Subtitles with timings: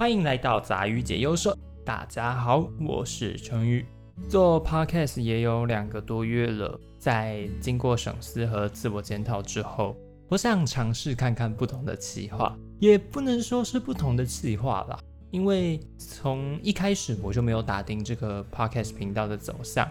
[0.00, 1.54] 欢迎来到杂鱼解忧社。
[1.84, 3.84] 大家好，我是陈宇。
[4.30, 9.94] 做 podcast 也有两个多月了，在经过审思和自我检讨之后，
[10.30, 14.98] 我想尝试看看不同的企划，也不能说是不同的企划啦，
[15.30, 19.86] 因为从一开始我就没有打定这个 podcast 频道的走向。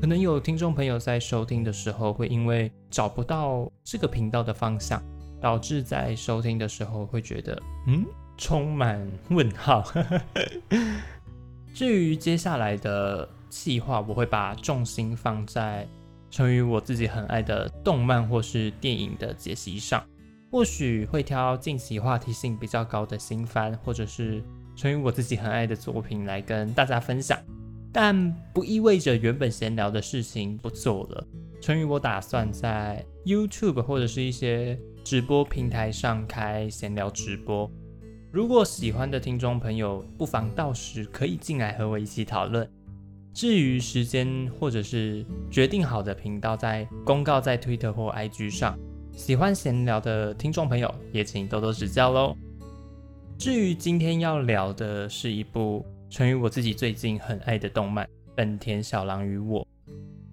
[0.00, 5.00] 可能有听众朋友在收听的时候，会因为找不到这个频道的方向，
[5.40, 8.04] 导致在收听的时候会觉得，嗯，
[8.36, 9.84] 充满问号。
[11.74, 15.86] 至于接下来的计划，我会把重心放在
[16.30, 20.02] 成于我自己很爱的动漫或是电影的解析上，
[20.50, 24.42] 或许会挑近期话题性比较高的新番，或者是
[24.74, 27.38] 成于我自己很爱的作品来跟大家分享。
[27.92, 31.26] 但不意味着原本闲聊的事情不做了。
[31.60, 37.70] 成于我打算在 YouTube 或者是一些直播平台上开闲聊直播。
[38.36, 42.68] 如果喜欢的听众朋友，不妨到时可以进来和我一起讨论。
[43.32, 48.78] 至于时间或者是决定好的频道，在公告在 Twitter 或 IG 上。
[49.10, 52.36] 喜欢闲聊的听众朋友，也请多多指教喽。
[53.38, 55.82] 至于今天要聊的是一部。
[56.10, 59.62] 成于我自己最近很爱的动漫《本田小狼与我》。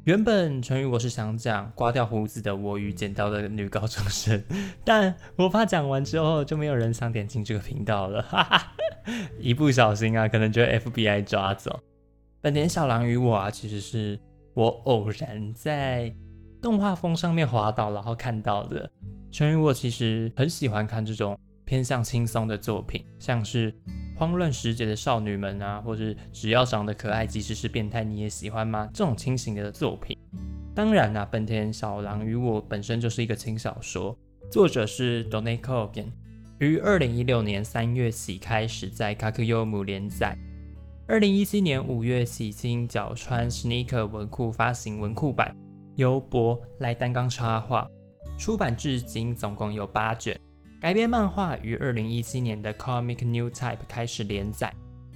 [0.05, 4.43] 原本成于我是想讲刮掉胡子的我与剪刀的女高中生，
[4.83, 8.73] 但我怕讲完之后就没有人想点进这个频道了，哈哈！
[9.39, 11.71] 一不小心啊，可能就 FBI 抓走。
[12.41, 14.19] 《本田小狼与我》啊，其实是
[14.53, 16.13] 我偶然在
[16.61, 18.89] 动画风上面滑倒，然后看到的。
[19.31, 23.73] 成于我其实很喜欢看这种偏向轻松的作品，像是。
[24.23, 28.89] 慌乱时节的少女们啊，或是只要长得可爱，即使是变态你也喜欢吗？
[28.93, 30.17] 这种清醒的作品。
[30.73, 34.17] 当然啦，本田小狼与我本身就是一个轻小说，
[34.49, 36.05] 作者是 Donei Kogan，
[36.59, 40.37] 于二零一六年三月起开始在 Kakuyomu 连载，
[41.05, 45.53] 二零一七年五月起经角川 Sneaker 文库发行文库版，
[45.97, 47.85] 由博来担纲插画，
[48.39, 50.39] 出版至今总共有八卷。
[50.83, 54.73] 改编漫画于二零一七年的 Comic New Type 开始连载，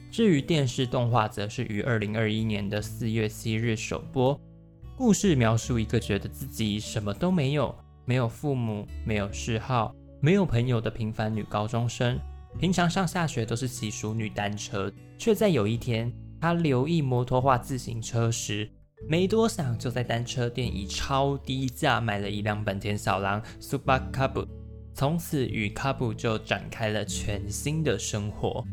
[0.09, 4.39] 至于电视动画则是于二零二一年的四月七日首播。
[4.95, 12.17] 故事描述一个觉得自己什么都没有，没有父母，没有嗜好，没有朋友的平凡女高中生。
[12.57, 18.72] 平常上下学都是骑淑女单车，却在有一天，她留意摩托化自行车时，
[19.05, 24.47] 没多想就在单车店以超低价买了一辆本田小狼 Super Cub。
[24.97, 28.66] 从此与卡布就展开了全新的生活。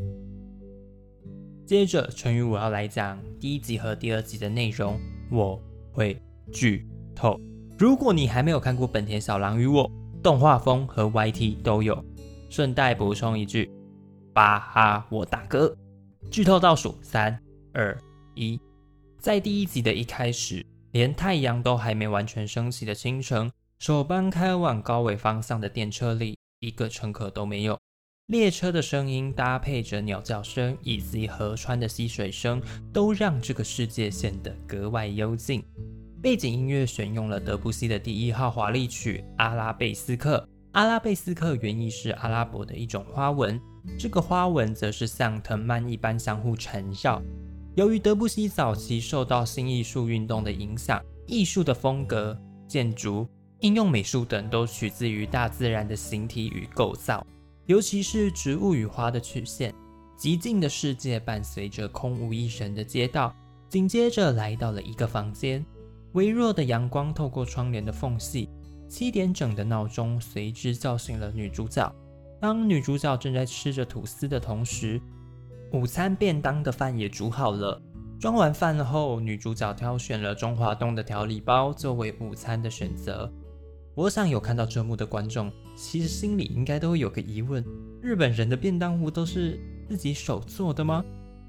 [1.67, 4.99] 接着，陈宇我要来讲第一集和第二集的内容，
[5.31, 5.61] 我
[5.93, 6.19] 会
[6.51, 7.39] 剧透。
[7.79, 9.87] 如果你还没有看过《本田小狼与我》，
[10.23, 12.03] 动画风和 YT 都有。
[12.49, 13.71] 顺带补充一句，
[14.33, 15.77] 巴哈我大哥。
[16.31, 17.39] 剧透倒数三
[17.75, 17.95] 二
[18.35, 18.59] 一，
[19.19, 23.53] 在第一集的一开始，连太阳都还没完全升起的清晨。
[23.79, 27.79] 首班开往高尾方向的电车里，一个乘客都没有。
[28.29, 32.63] 列车的声音搭配着鸟叫声以及河川的溪水声，
[32.93, 35.63] 都让这个世界显得格外幽静。
[36.23, 40.39] 背景音乐选用了德布西的第一号华丽曲《阿拉贝斯克》。
[40.73, 43.61] 阿拉贝斯克原意是阿拉伯的一种花纹，
[43.99, 47.21] 这个花纹则是像藤蔓一般相互缠绕。
[47.75, 52.35] 由于德布西早期受到新艺术运动的影响，艺术的风格、
[52.67, 53.29] 建筑。
[53.65, 57.27] 应用美术等都取自于大自然的形体与构造，
[57.65, 59.75] 尤其是植物与花的曲线。
[60.19, 63.35] 极静的世界伴随着空无一人的街道，
[63.71, 65.65] 紧接着来到了一个房间。
[66.13, 68.51] 微弱的阳光透过窗帘的缝隙，
[68.87, 71.91] 七点整的闹钟随之叫醒了女主角。
[72.39, 75.01] 当女主角正在吃着吐司的同时，
[75.73, 77.81] 午餐便当的饭也煮好了。
[78.21, 83.33] 装完饭后，女主角挑选了中华东的调理包作为午餐的选择。
[83.97, 87.65] 我想有看到这幕的观众，其实心里应该都有个疑问：
[88.03, 91.05] 日本人的便当壶都是自己手做的吗？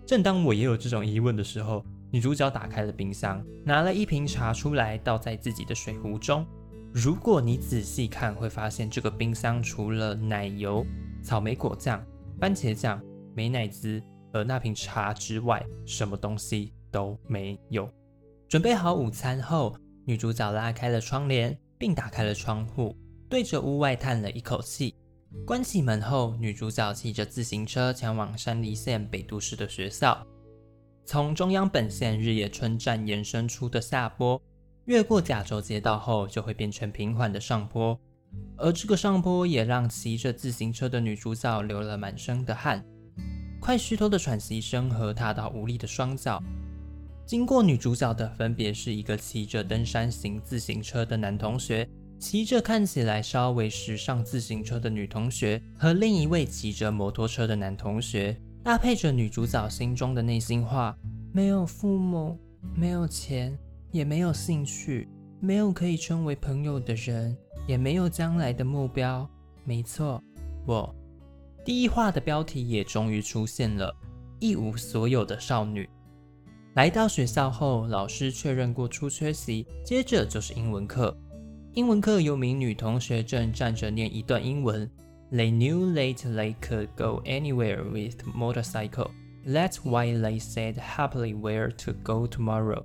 [0.06, 6.45] 正当我也有这种疑问的时候，女主角打开了冰箱，拿了一瓶茶出来，倒在自己的水壶中。
[6.94, 10.86] 如果你仔细看，会发现这个冰箱除了奶油、
[11.24, 12.06] 草莓果酱、
[12.39, 13.01] 番茄酱、
[13.33, 14.00] 美乃滋
[14.31, 17.89] 和那瓶茶之外，什么东西都没有。
[18.47, 19.75] 准备好午餐后，
[20.06, 21.57] 女主角拉开了窗帘。
[21.85, 22.97] 并打开了窗户，
[23.29, 24.95] 对着屋外叹了一口气。
[25.45, 30.25] 关起门后，女主角骑着自行车前往山梨县北都市的学校。
[31.05, 34.41] 从中央本线日野村站延伸出的下坡，
[34.85, 37.95] 越过甲州街道后，就会变成平缓的上坡。
[38.57, 42.83] 而这个上坡也让骑着自行车的女主角流了满身的汗。
[43.61, 46.41] 快虚脱的喘息声和踏到无力的双脚。
[47.25, 51.88] 经过女主角的分别是一个骑着登山型自行车的男同学，
[52.19, 60.95] 骑着看起来稍微时尚自行车的女同学，和另一位骑着摩托车的男同学，搭配着女主角心中的内心话：
[61.33, 62.38] 没有父母，
[62.75, 63.57] 没有钱，
[63.92, 67.36] 也没有兴趣，没有可以称为朋友的人，
[67.68, 69.28] 也没有将来的目标。
[69.63, 70.21] 没错，
[70.68, 70.94] 我。
[71.66, 73.92] 第一话的标题也终于出现了，
[74.39, 75.89] 一无所有的少女。
[76.75, 81.18] 来到学校后，老师确认过出缺席，接着就是英文课。
[81.72, 84.86] 英文课有名女同学正站着念一段英文
[85.31, 89.12] ：They knew late they could go anywhere with motorcycle.
[89.48, 92.83] That's why they said happily where to go tomorrow.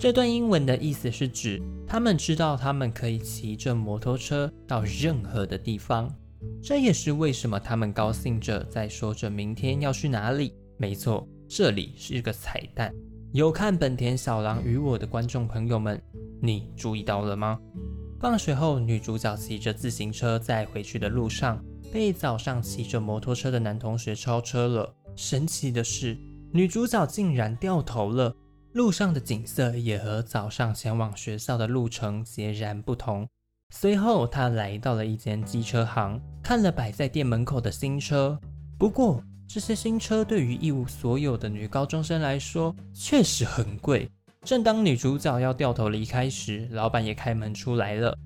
[0.00, 6.12] 这段英文的意思是指他们知道他们可以骑着摩托车到任何的地方。
[6.60, 10.52] 这也是为什么他们高兴着在说着明天要去哪里。
[10.76, 12.92] 没错，这里是一个彩蛋。
[13.32, 15.98] 有看本田小狼与我的观众朋友们，
[16.38, 17.58] 你注意到了吗？
[18.20, 21.58] 放学后，女主角骑着自行车在回去的路上，
[21.90, 24.94] 被早上骑着摩托车的男同学超车了。
[25.16, 26.14] 神奇的是，
[26.52, 28.36] 女主角竟然掉头了。
[28.74, 33.26] 路上的景色也和早上前往学校的路程截然不同。
[33.70, 38.38] 随后，他来到了一间机车行，看了摆在店门口的新车。
[38.78, 44.10] 不过，这些新车对于一无所有的女高中生来说确实很贵。
[44.42, 48.16] 正当女主角要掉头离开时，老板也开门出来了。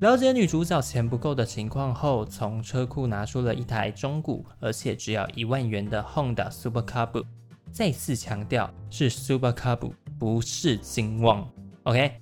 [0.00, 7.24] 了解女主角钱不够的情况后，从车库拿出了一台中古而且只要一万元的 Honda Super Cub，
[7.72, 11.50] 再次强调是 Super Cub，不是金旺。
[11.84, 12.20] OK。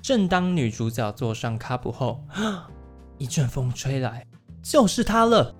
[0.00, 2.22] 正当女主角坐上 Cub 后，
[3.18, 4.24] 一阵风吹来，
[4.62, 5.52] 就是它了。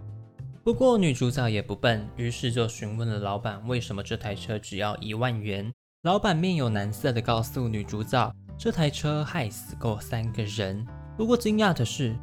[0.69, 5.73] 不过女主角也不笨，于是就询问了老板为什么这台车只要一万元。
[6.03, 10.87] 老板面有难色的告诉女主角，这台车害死过三个人。
[11.17, 12.15] 不过惊讶的是，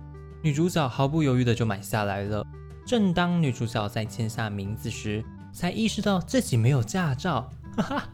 [0.44, 2.46] 女主角毫不犹豫的就买下来了。
[2.86, 7.50] 正当女主角在签下名字时，才意识到自己没有驾照。
[7.78, 8.10] 哈哈，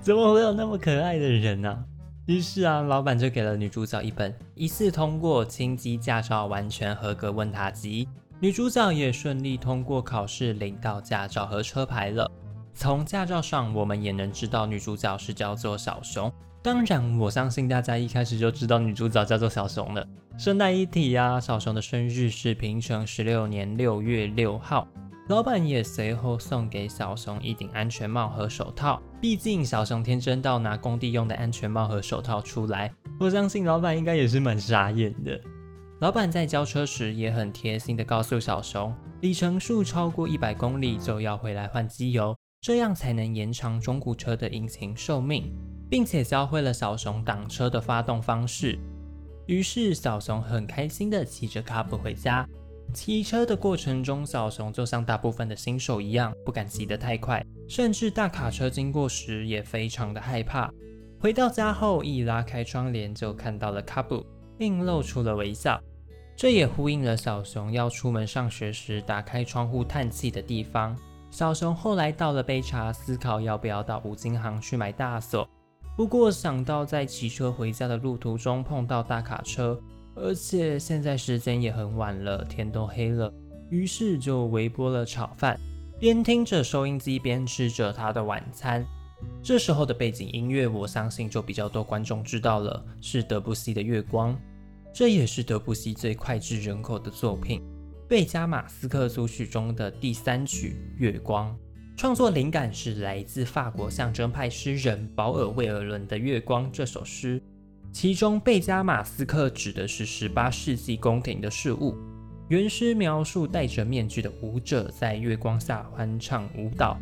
[0.00, 1.84] 怎么会有那么可爱的人呢？
[2.26, 8.06] 于是啊，老板就给了女主角一本一次通过轻机驾照完全合格问答集，
[8.42, 12.30] 女主角也顺利通过考试，领到驾照和车牌了。
[12.72, 16.32] 从驾照上，我们也能知道女主角是叫做小熊。
[16.62, 20.06] 当然，我相信大家一开始就知道女主角叫做小熊了。
[20.38, 24.88] 顺带一提呀，小熊的生日是平成十六年六月六号。
[25.28, 32.90] 老板也随后送给小熊一顶安全帽和手套，毕竟小熊天真到拿工地用的安全帽和手套出来，
[33.20, 35.38] 我相信老板应该也是蛮傻眼的。
[36.00, 45.54] 老板在交车时也很贴心的告诉小熊，里程数超过一百公里就要回来换机油，这样才能延长中古车的引擎寿命，
[45.90, 48.78] 并且教会了小熊挡车的发动方式。
[49.46, 52.48] 于是小熊很开心的骑着卡布回家。
[52.94, 60.72] 骑车的过程中，小熊就像大部分的新手一样，不敢骑得太快，甚至大卡车经过时也非常的害怕。
[61.18, 64.24] 回到家后，一拉开窗帘就看到了卡布，
[64.56, 65.78] 并露出了微笑。
[66.40, 70.96] 这也呼应了小熊要出门上学时打开窗户叹气的地方。
[71.30, 75.46] 小熊后来倒了杯茶，思考要不要到五金行去买大锁。
[75.98, 79.78] 不过想到在骑车回家的路途中碰到大卡车。
[80.14, 83.30] 而且现在时间也很晚了，天都黑了，
[83.68, 85.60] 于是就微波了炒饭，
[85.98, 88.82] 边听着收音机边吃着他的晚餐。
[89.42, 94.32] 这时候的背景音乐，我相信就比较多观众知道了，是德布西的《月光》，
[94.92, 97.62] 这也是德布西最脍炙人口的作品，
[98.08, 101.50] 贝加马斯克组曲中的第三曲《月光》。
[101.96, 107.40] 创作灵感是来自法国象征派诗人保尔·魏尔伦的《月光》这首诗。
[107.92, 111.94] 其中，贝加马斯克指的是十八世纪宫廷的事物。
[112.48, 116.98] 原诗描述戴着面具的舞者在月光下欢唱舞蹈。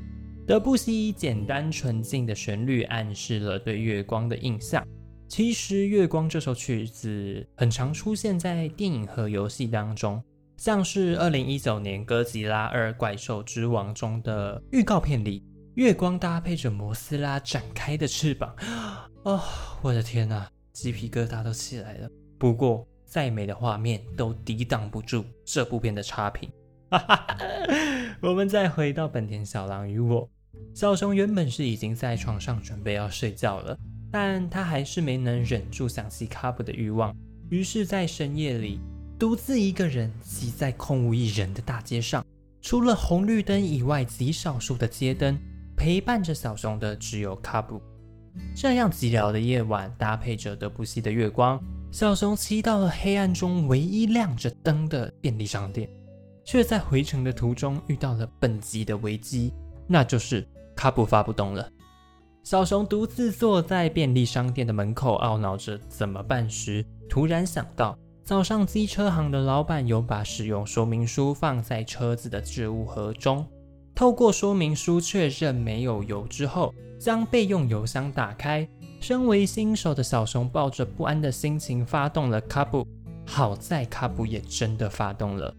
[0.47, 4.87] 德布西简单纯净的旋律暗示了对月光的印象。
[5.29, 10.25] 其实，《月光》这首曲子很常出现在电影和游戏当中，
[10.57, 15.45] 像是二零一九年《哥吉拉二：怪兽之王》中的预告片里，
[15.75, 18.57] 月光搭配着摩斯拉展开的翅膀。
[19.25, 19.39] 哦，
[19.83, 20.51] 我的天哪！
[20.73, 22.09] 鸡皮疙瘩都起来了。
[22.39, 26.51] 不过，再美的画面都抵挡不住这部片的差评。
[26.91, 27.37] 哈 哈
[28.23, 30.27] 我们再回到本田小狼与我，
[30.75, 33.79] 小熊原本是已经在床上准备要睡觉了，
[34.11, 37.15] 但他还是没能忍住想吸卡布的欲望，
[37.51, 38.81] 于是，在深夜里
[39.19, 42.25] 独自一个人骑在空无一人的大街上，
[42.63, 45.39] 除了红绿灯以外，极少数的街灯
[45.77, 47.81] 陪伴着小熊的只有卡布。
[48.55, 51.61] 这样寂寥的夜晚，搭配着德布西的月光，
[51.91, 55.89] 小熊骑到了黑暗中唯一亮着灯的便利商店，
[56.45, 59.53] 却在回程的途中遇到了本集的危机，
[59.87, 60.47] 那就是
[60.77, 61.69] 卡布发不动了。
[62.49, 73.47] 小熊独自坐在便利商店的门口，懊恼着怎么办时，突然想到早上机车行的老板有把使用说明书放在车子的置物盒中，
[73.95, 76.75] 透过说明书确认没有油之后。
[76.99, 78.67] 将备用油箱打开，
[78.99, 82.85] 身为新手的小熊抱着不安的心情发动了卡布。
[83.27, 85.55] 好在卡布也真的发动了，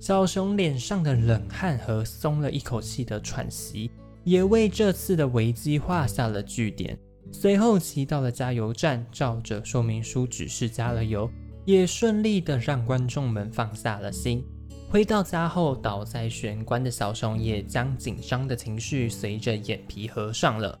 [0.00, 3.90] 小熊脸上的冷汗和松了一口气的喘息，
[4.24, 6.98] 也为这次的危机画下了句点。
[7.30, 11.30] 随后骑到了加油站，照着说明书指示加了油，
[11.64, 14.44] 也顺利的让观众们放下了心。
[14.90, 20.78] 回到家后，倒在玄关的小熊也将紧张的情绪随着眼皮合上了。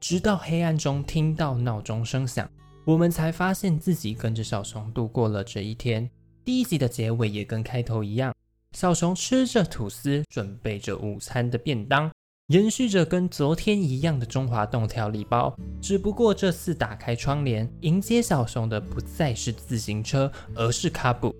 [0.00, 2.50] 直到黑暗中听到闹钟声响，
[2.84, 6.10] 我们才发现自己跟着小熊度过了这一天。
[6.44, 8.34] 第一集的结尾也跟开头一样，
[8.72, 12.10] 小熊吃着吐司，准备着午餐的便当，
[12.48, 15.54] 延续着跟昨天一样的中华冻调理包。
[15.80, 21.34] 只不过这次打开窗帘迎接小熊的不再是自行车，而是卡布。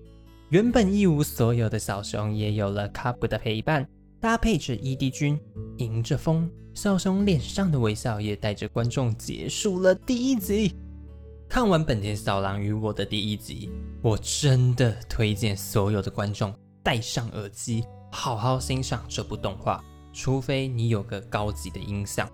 [0.49, 3.87] 原本一无所有的小熊也有了卡布的陪伴，
[4.19, 5.39] 搭配着 ED 君，
[5.77, 10.75] 迎着风，小熊脸上的微笑也带着观众结束了第一集。
[11.49, 13.69] 看完本田小狼与我的第一集，
[14.01, 19.83] 我真的推荐所有的观众戴上耳机，好好欣赏这部动画。
[20.13, 22.29] 除非你有个高级的音响，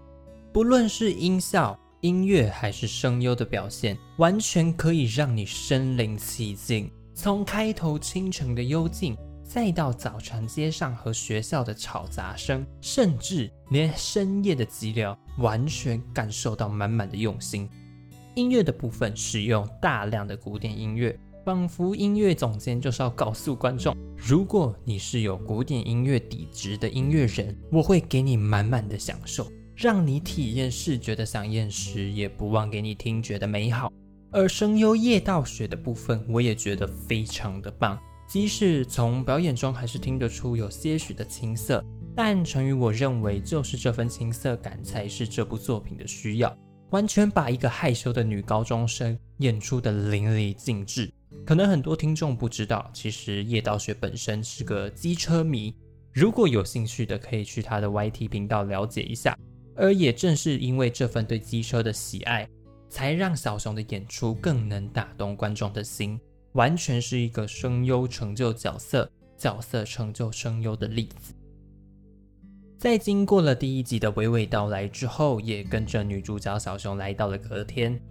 [0.54, 6.92] 不论是音效、音乐还是声优的表现，完全可以让你身临其境。
[7.16, 17.70] 从开头清晨的幽静，再到早晨街上和学校的吵杂声，甚至连深夜的寂寥，完全感受到满满的用心。
[18.36, 33.92] 音乐的部分使用大量的古典音乐，仿佛音乐总监就是要告诉观众：如果你是有古典音乐底子的音乐人，我会给你满满的享受，让你体验视觉的响艳时，也不忘给你听觉的美好。
[34.32, 37.98] 而声优叶道雪的部分，我也觉得非常的棒。
[38.28, 41.84] 即使从表演中还是听得出有些许的青涩，
[42.16, 46.56] 但成于我认为，就是这份青涩感才是这部作品的需要。
[46.92, 51.12] 完全把一个害羞的女高中生演出的淋漓尽致。
[51.46, 55.76] 可能很多听众不知道，其实叶道雪本身是个机车迷。
[56.14, 59.38] 如果有兴趣的，可以去他的 YT 频道了解一下。
[59.76, 62.48] 而也正是因为这份对机车的喜爱。
[62.92, 66.20] 才让小熊的演出更能打动观众的心，
[66.54, 71.36] 完全是一个声优成就角色，角色成就声优的例子。
[72.80, 78.02] 在经过了第一集的娓娓道来之后，也跟着女主角小熊来到了隔天。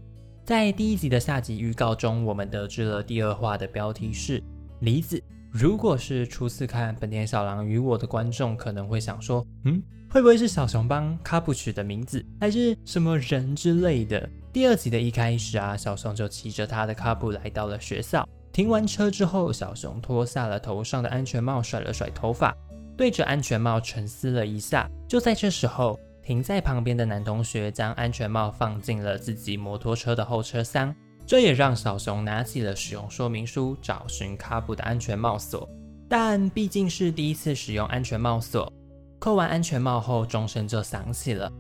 [0.48, 4.42] 在第一集的下集预告中，我们得知了第二话的标题是
[4.80, 5.22] 梨子。
[5.52, 14.26] 如果是初次看《本田小狼与我》的观众，可能会想说，嗯，会不会是小熊帮卡布取的名字，还是什么人之类的？
[14.50, 18.26] 第二集的一开始啊，小熊就骑着他的卡布来到了学校。
[18.50, 22.56] 停完车之后，小熊脱下了头上的安全帽，甩了甩头发，
[22.96, 24.90] 对着安全帽沉思了一下。
[25.06, 30.94] 就在这时候，停在旁边的男同学将安全帽放进了自己摩托车的后车厢，
[31.26, 35.66] 这也让小熊拿起了使用说明书，找寻卡布的安全帽锁。
[36.06, 38.70] 但毕竟是第一次使用安全帽锁，
[39.18, 41.50] 扣完安全帽后，钟声就响起了。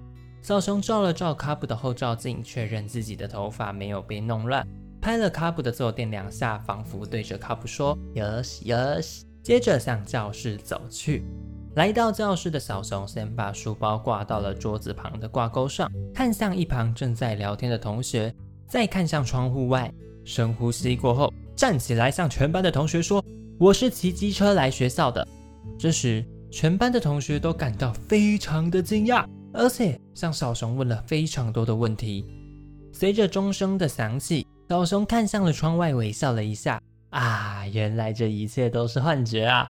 [0.42, 4.68] 小熊照了照卡布的后照镜，确认自己的头发没有被弄乱，
[5.00, 11.24] 拍了卡布的坐垫两下，仿佛对着卡布说 “yes yes”，接着向教室走去。
[11.78, 18.34] 来到教室的小熊先把书包挂到了桌子旁的挂钩上，看向一旁正在聊天的同学，
[18.66, 19.88] 再看向窗户外，
[20.24, 23.24] 深呼吸过后，站起来向全班的同学说
[23.60, 25.24] ：“我是骑机车来学校的。”
[25.78, 29.24] 这时，全班的同学都感到非常的惊讶。
[29.52, 32.26] 而且向小熊问了非常多的问题。
[32.92, 36.82] 随着钟声的响起，小熊看向了窗外，微笑了一下。
[37.10, 39.68] 啊，原来这一切都是幻觉啊！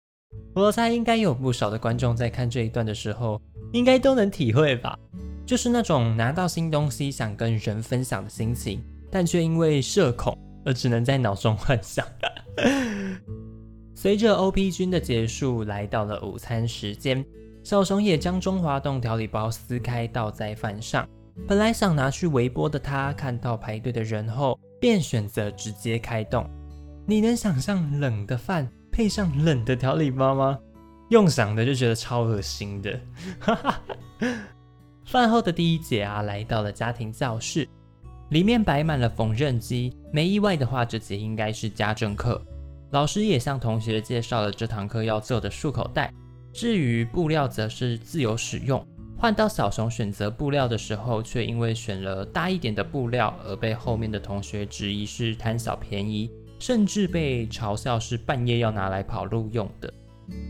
[0.54, 3.42] 我猜应该有不少的观众在看这一段的时候，
[3.74, 4.98] 应该都能体会吧。
[5.46, 12.06] 就是那种拿到新东西想跟人分享的心情，但却因为社恐而只能在脑中幻想。
[13.94, 17.24] 随着 OP 君的结束，来到了午餐时间。
[17.64, 21.08] 小熊也将中华冻调理包撕开，倒在饭上。
[21.48, 26.48] 本来想拿去微波的他，看到排队的人后，便选择直接开动。
[27.08, 30.58] 你能想象冷的饭配上冷的调理包吗？
[31.10, 32.98] 用想的就觉得超恶心的。
[33.42, 33.82] 哈 哈
[35.04, 37.68] 饭后的第一节啊，来到了家庭教室，
[38.30, 39.94] 里面摆满了缝纫机。
[40.14, 42.42] 没意外的话，这节应该是家政课。
[42.92, 46.14] 老师也向同学介绍了这堂课要做的束口袋。
[46.54, 48.82] 至于布料，则是自由使用。
[49.18, 59.94] 换到小熊选择布料的时候，却因为选了大一点的布料，而被后面的同学质疑是贪小便宜，甚至被嘲笑是半夜要拿来跑路用的。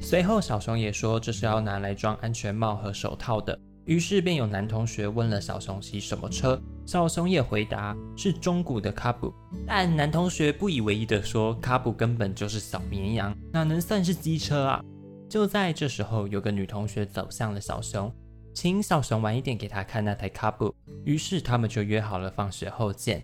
[0.01, 3.57] 随后，小熊也说这是要拿来装安全帽和手套的。
[3.85, 9.31] 于是便有男同学问了小熊骑什么车，小熊也回答是中古的卡布，
[9.67, 14.81] 但男同学不以为意的说卡布根本就是小绵羊，哪能算是机车啊？
[15.29, 18.11] 就在这时候，有个女同学走向了小熊，
[18.55, 20.73] 请小熊晚一点给她看那台卡布。
[21.03, 23.23] 于是他们就约好了放学后见。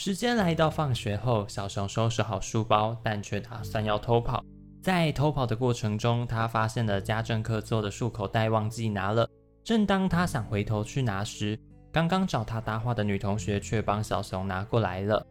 [0.00, 4.44] 时间来到放学后，小熊收拾好书包，但却打算要偷跑。
[4.80, 9.28] 在偷跑的过程中，他发现了家政课做的束口袋忘记拿了。
[9.64, 11.58] 正当他想回头去拿时，
[11.90, 15.26] 刚刚找他搭话的女同学却帮小熊拿过来了。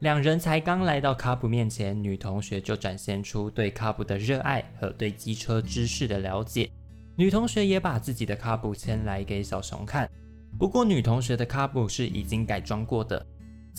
[0.00, 6.68] 两人才刚来到卡普面前，女同学就展现出对卡普的热爱和对机车知识的了解。
[7.14, 10.10] 女同学也把自己的卡普牵来给小熊看。
[10.58, 13.24] 不过，女同学的卡普是已经改装过的。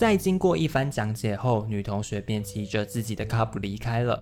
[0.00, 4.18] 在经过一番讲解后，女同学便骑着自己的卡普离开了。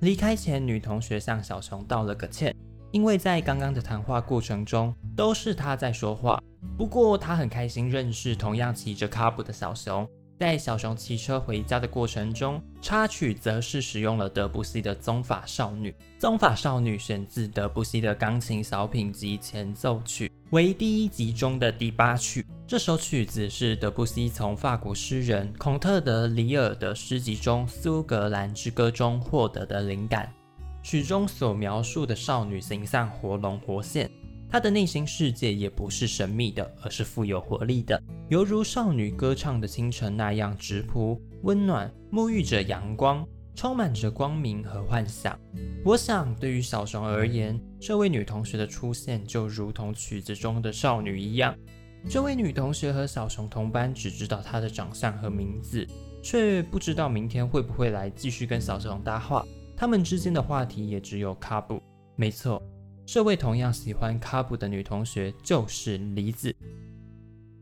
[0.00, 2.54] 离开前，女同学向小熊道了个歉。
[2.90, 6.38] 因为在刚刚的谈话过程中，都是她在说话。
[6.76, 10.06] 不过她很开心认识同样骑着卡布的小熊。
[10.38, 15.90] 在小熊骑车回家的过程中，插曲则是使用了德布西的《宗法少女》。
[16.18, 22.44] 《宗法少女》选自德布西的钢琴小品及前奏曲，为第一集中的第八曲。
[22.66, 30.30] 这首曲子是德布西从法国诗人孔特德里尔的诗集中《苏格兰之歌》中获得的灵感。
[30.82, 34.10] 曲中所描述的少女形象活龙活现，
[34.46, 37.98] 她的内心世界也不是神秘的，而是富有活力的，
[38.28, 45.34] 犹如少女歌唱的清晨那样直朴、温暖，沐浴着阳光，充满着光明和幻想。
[45.82, 51.52] 我想，对于小熊而言，这位女同学的出现就如同曲子中的少女一样。
[52.08, 55.84] 这位女同学和小熊同班，只知道她的长相和名字，
[56.22, 59.44] 却不知道明天会不会来继续跟小熊搭话。
[59.76, 61.82] 他们之间的话题也只有卡布。
[62.14, 62.62] 没错，
[63.04, 66.54] 这位同样喜欢卡布的女同学就是梨子。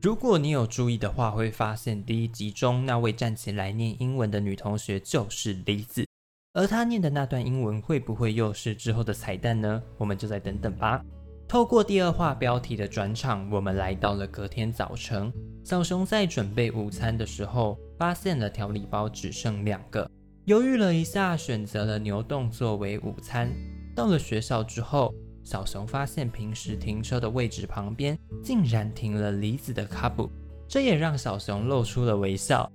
[0.03, 6.07] 如果你有注意的话，会发现第一集中那位站起来念英文的女同学就是梨子，
[6.53, 9.81] 而他念的那段英文会不会又是之后的彩蛋呢？
[9.97, 11.01] 我们就再等等吧。
[11.47, 15.33] 透过第二话标题的转场，我们来到了隔天早晨。
[15.65, 20.11] 小熊在准备午餐的时候，发现了调理包只剩两个。
[20.47, 23.53] 犹豫了一下，选择了牛洞作为午餐。
[23.95, 30.29] 到了学校之后，小熊发现平时停车的位置旁边竟然停了梨子的卡布，
[30.67, 32.69] 这也让小熊露出了微笑。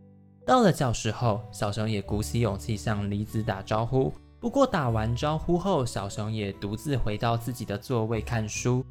[0.46, 4.14] 到了教室后，小熊也鼓起勇气向梨子打招呼。
[4.40, 8.86] 不过打完招呼后，小熊也独自回到自己的座位看书。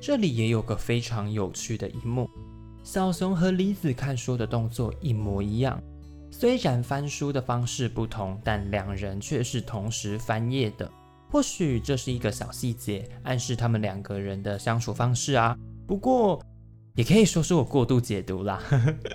[0.00, 2.30] 这里也有个非常有趣的一幕：
[2.84, 5.82] 小熊和梨子看书的动作一模一样。
[6.30, 10.88] 虽然翻书的方式不同，但两人却是同时翻页的。
[11.28, 15.56] 或许这是一个小细节，暗示他们两个人的相处方式啊。
[15.84, 16.40] 不过，
[16.94, 18.62] 也可以说是我过度解读啦。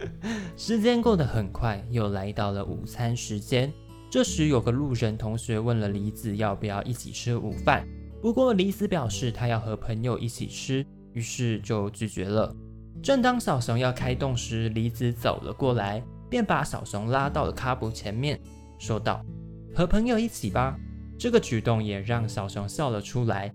[0.57, 3.71] 时间过得很快，又来到了午餐时间。
[4.09, 7.87] 这时，有个路人同学问了梨子要不要一起吃午饭。
[8.21, 12.55] 不过，梨子表示他要和朋友一起吃，于是就拒绝了。
[13.03, 16.03] 正当小熊要开动时，梨子走了过来。
[16.29, 18.37] 便把小熊拉到了卡布前面，
[18.77, 19.25] 说道
[19.73, 20.77] ：“和朋友一起吧。”
[21.17, 23.49] 这个举动也让小熊笑了出来。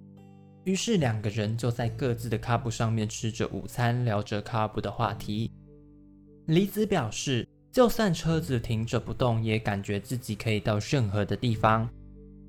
[0.64, 5.50] 于是两个人就在各自的卡布上面吃着午餐，聊着卡布的话题。
[6.46, 11.88] 梨子表示，就算车子停着不动，也感觉自己可以到任何的地方。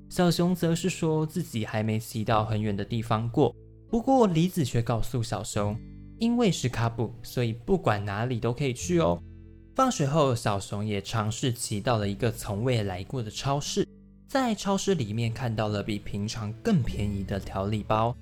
[0.08, 3.54] 小熊则是说自己还没骑到很远的地方过。
[3.90, 5.76] 不过梨子却告诉小熊，
[6.18, 9.20] 因为是卡布，所以不管哪里都可以去哦。
[9.74, 13.86] 放学后，小熊也尝试骑到了一个从未来过的超市，
[14.34, 18.12] 在超市里面看到了比平常更便宜的调理包。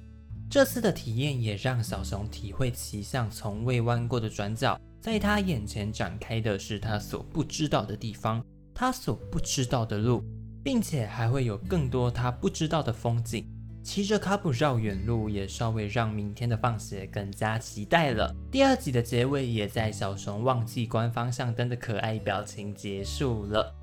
[0.50, 8.44] 这次的体验也让小熊体会骑向从未弯过的转角，在他眼前展开的是他所不知道的地方，
[8.74, 10.22] 他所不知道的路，
[10.62, 13.48] 并且还会有更多他不知道的风景。
[13.82, 18.36] 骑着卡布绕远路，也稍微让明天的放学更加期待了。
[18.50, 23.74] 第二集的结尾也在小熊忘记关方向灯的可爱表情结束了。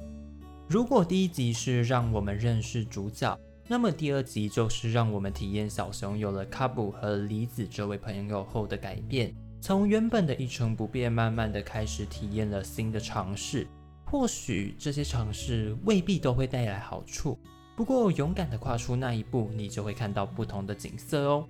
[0.69, 3.35] 如果第一集是让我们认识主角，
[3.67, 13.65] 那么第二集就是让我们体验小熊有了卡布和梨子这位朋友后的改变，从原本的一成不变，慢慢的开始体验了新的尝试。
[14.05, 17.39] 或许这些尝试未必都会带来好处，
[17.75, 21.47] 不过勇敢的跨出那一步，你就会看到不同的景色哦。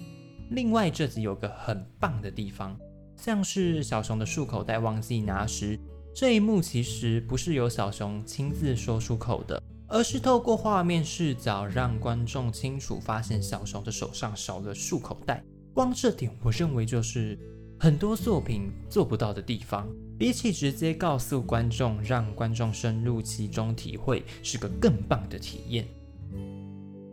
[0.52, 2.80] 另外，这集有个很棒的地方，
[3.18, 5.78] 像是小熊的漱口袋忘记拿时，
[6.14, 9.62] 这一幕其实不是由小熊亲自说出口的。
[9.92, 15.44] 而是透过画面视角，让观众清楚发现小熊的手上少了束口袋。
[15.74, 17.36] 光这点，我认为就是
[17.80, 19.88] 很多作品做不到的地方。
[20.16, 25.88] 比起直接告诉观众，让观众深入其中体会，是个更棒的体验。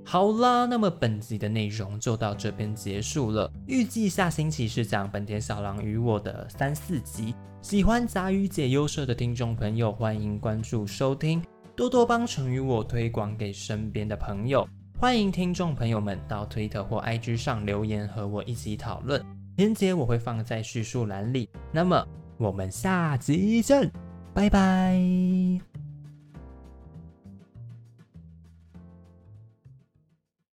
[0.09, 3.51] 好啦，那么本集的内容就到这边结束了。
[3.67, 7.35] 预计下星期是讲本田小狼与我的三四集。
[7.61, 11.43] 喜欢杂鱼解忧社的听众朋友，欢迎关注收听。
[11.75, 14.67] 多多帮成与我推广给身边的朋友，
[14.97, 19.21] 欢迎听众朋友们到推特或 IG 上留言和我一起讨论，
[19.57, 21.49] 链接我会放在叙述栏里。
[21.73, 22.07] 那么
[22.39, 23.91] 我们下集见，
[24.33, 25.86] 拜拜。